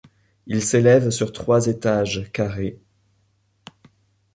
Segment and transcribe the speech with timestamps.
[0.47, 2.79] Il s'élève sur trois étages carrés.